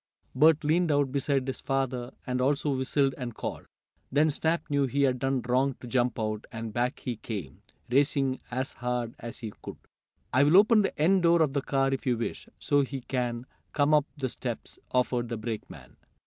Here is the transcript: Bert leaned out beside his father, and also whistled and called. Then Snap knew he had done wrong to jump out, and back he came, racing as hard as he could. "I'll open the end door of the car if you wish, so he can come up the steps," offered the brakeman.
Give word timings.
Bert 0.33 0.63
leaned 0.63 0.91
out 0.91 1.11
beside 1.11 1.45
his 1.45 1.59
father, 1.61 2.11
and 2.25 2.41
also 2.41 2.75
whistled 2.75 3.13
and 3.19 3.35
called. 3.35 3.67
Then 4.11 4.31
Snap 4.31 4.67
knew 4.67 4.87
he 4.87 5.03
had 5.03 5.19
done 5.19 5.43
wrong 5.43 5.75
to 5.79 5.85
jump 5.85 6.19
out, 6.19 6.45
and 6.51 6.73
back 6.73 7.01
he 7.01 7.17
came, 7.17 7.61
racing 7.87 8.39
as 8.49 8.73
hard 8.73 9.13
as 9.19 9.41
he 9.41 9.53
could. 9.61 9.77
"I'll 10.33 10.57
open 10.57 10.81
the 10.81 10.99
end 10.99 11.21
door 11.21 11.43
of 11.43 11.53
the 11.53 11.61
car 11.61 11.93
if 11.93 12.07
you 12.07 12.17
wish, 12.17 12.49
so 12.57 12.81
he 12.81 13.01
can 13.01 13.45
come 13.73 13.93
up 13.93 14.07
the 14.17 14.29
steps," 14.29 14.79
offered 14.89 15.29
the 15.29 15.37
brakeman. 15.37 15.97